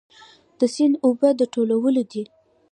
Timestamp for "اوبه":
1.05-1.29